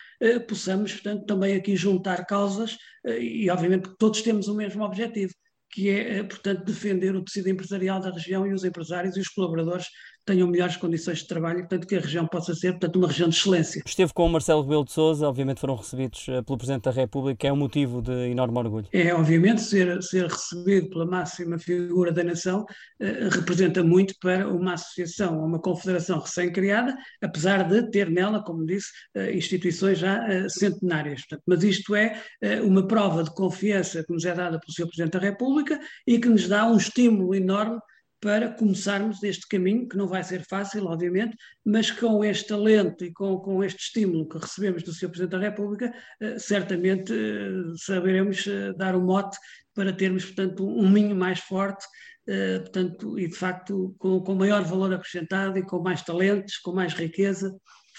possamos, 0.47 0.93
portanto, 0.93 1.25
também 1.25 1.55
aqui 1.55 1.73
juntar 1.73 2.25
causas 2.25 2.77
e, 3.05 3.49
obviamente, 3.49 3.89
todos 3.97 4.21
temos 4.21 4.49
o 4.49 4.55
mesmo 4.55 4.83
objetivo, 4.83 5.33
que 5.71 5.89
é, 5.89 6.21
portanto, 6.23 6.65
defender 6.65 7.15
o 7.15 7.23
tecido 7.23 7.47
empresarial 7.47 8.01
da 8.01 8.11
região 8.11 8.45
e 8.45 8.53
os 8.53 8.65
empresários 8.65 9.15
e 9.15 9.21
os 9.21 9.29
colaboradores 9.29 9.85
tenham 10.29 10.47
melhores 10.47 10.77
condições 10.77 11.19
de 11.19 11.27
trabalho 11.27 11.59
portanto, 11.59 11.87
que 11.87 11.95
a 11.95 11.99
região 11.99 12.27
possa 12.27 12.53
ser, 12.53 12.73
portanto, 12.73 12.95
uma 12.97 13.07
região 13.07 13.29
de 13.29 13.35
excelência. 13.35 13.81
Esteve 13.85 14.13
com 14.13 14.25
o 14.25 14.29
Marcelo 14.29 14.61
Rebelo 14.61 14.85
de 14.85 14.91
Sousa, 14.91 15.27
obviamente 15.27 15.59
foram 15.59 15.75
recebidos 15.75 16.25
eh, 16.29 16.41
pelo 16.41 16.57
Presidente 16.57 16.83
da 16.83 16.91
República, 16.91 17.47
é 17.47 17.53
um 17.53 17.55
motivo 17.55 18.01
de 18.01 18.29
enorme 18.29 18.57
orgulho. 18.59 18.87
É, 18.91 19.13
obviamente, 19.13 19.61
ser, 19.61 20.01
ser 20.03 20.27
recebido 20.27 20.89
pela 20.89 21.05
máxima 21.05 21.57
figura 21.57 22.11
da 22.11 22.23
nação 22.23 22.65
eh, 22.99 23.29
representa 23.31 23.83
muito 23.83 24.13
para 24.19 24.47
uma 24.47 24.73
associação, 24.73 25.43
uma 25.43 25.59
confederação 25.59 26.19
recém-criada, 26.19 26.95
apesar 27.21 27.67
de 27.67 27.89
ter 27.89 28.09
nela, 28.09 28.43
como 28.43 28.65
disse, 28.65 28.89
eh, 29.15 29.35
instituições 29.35 29.99
já 29.99 30.27
eh, 30.27 30.47
centenárias. 30.49 31.21
Portanto, 31.21 31.43
mas 31.47 31.63
isto 31.63 31.95
é 31.95 32.21
eh, 32.41 32.61
uma 32.61 32.87
prova 32.87 33.23
de 33.23 33.33
confiança 33.33 34.03
que 34.03 34.13
nos 34.13 34.25
é 34.25 34.33
dada 34.33 34.59
pelo 34.59 34.73
Sr. 34.73 34.87
Presidente 34.87 35.13
da 35.13 35.19
República 35.19 35.79
e 36.05 36.19
que 36.19 36.29
nos 36.29 36.47
dá 36.47 36.65
um 36.65 36.77
estímulo 36.77 37.33
enorme 37.33 37.79
para 38.21 38.51
começarmos 38.51 39.23
este 39.23 39.47
caminho, 39.47 39.87
que 39.87 39.95
não 39.95 40.07
vai 40.07 40.23
ser 40.23 40.45
fácil, 40.45 40.85
obviamente, 40.85 41.37
mas 41.65 41.89
com 41.89 42.23
este 42.23 42.49
talento 42.49 43.03
e 43.05 43.13
com, 43.13 43.37
com 43.39 43.63
este 43.63 43.79
estímulo 43.79 44.27
que 44.27 44.37
recebemos 44.37 44.83
do 44.83 44.91
Sr. 44.91 45.09
Presidente 45.09 45.31
da 45.31 45.39
República, 45.39 45.93
eh, 46.19 46.37
certamente 46.37 47.13
eh, 47.13 47.73
saberemos 47.77 48.45
eh, 48.45 48.73
dar 48.73 48.95
o 48.95 48.99
um 48.99 49.05
mote 49.05 49.37
para 49.73 49.93
termos, 49.93 50.25
portanto, 50.25 50.67
um 50.67 50.89
minho 50.89 51.15
mais 51.15 51.39
forte, 51.39 51.85
portanto, 52.61 53.17
e 53.17 53.27
de 53.27 53.35
facto 53.35 53.95
com, 53.97 54.21
com 54.21 54.35
maior 54.35 54.63
valor 54.63 54.93
acrescentado 54.93 55.57
e 55.57 55.63
com 55.63 55.81
mais 55.81 56.03
talentos, 56.03 56.57
com 56.57 56.71
mais 56.71 56.93
riqueza 56.93 57.51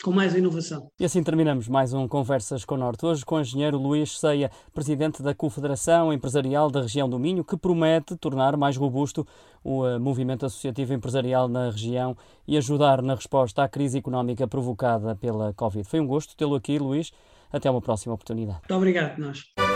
com 0.02 0.12
mais 0.12 0.34
inovação. 0.34 0.90
E 0.98 1.04
assim 1.04 1.22
terminamos 1.22 1.68
mais 1.68 1.92
um 1.92 2.08
Conversas 2.08 2.64
com 2.64 2.74
o 2.74 2.78
Norte. 2.78 3.04
Hoje 3.04 3.24
com 3.24 3.36
o 3.36 3.40
engenheiro 3.40 3.78
Luís 3.78 4.18
Ceia, 4.18 4.50
presidente 4.72 5.22
da 5.22 5.34
Confederação 5.34 6.12
Empresarial 6.12 6.70
da 6.70 6.82
Região 6.82 7.08
do 7.08 7.18
Minho, 7.18 7.44
que 7.44 7.56
promete 7.56 8.16
tornar 8.16 8.56
mais 8.56 8.76
robusto 8.76 9.26
o 9.62 9.84
uh, 9.84 10.00
movimento 10.00 10.46
associativo 10.46 10.94
empresarial 10.94 11.48
na 11.48 11.70
região 11.70 12.16
e 12.46 12.56
ajudar 12.56 13.02
na 13.02 13.14
resposta 13.14 13.62
à 13.62 13.68
crise 13.68 13.98
económica 13.98 14.48
provocada 14.48 15.14
pela 15.14 15.52
Covid. 15.54 15.86
Foi 15.88 16.00
um 16.00 16.06
gosto 16.06 16.36
tê-lo 16.36 16.54
aqui, 16.54 16.78
Luís. 16.78 17.12
Até 17.52 17.70
uma 17.70 17.80
próxima 17.80 18.14
oportunidade. 18.14 18.60
Muito 18.60 18.74
obrigado, 18.74 19.18
nós. 19.18 19.69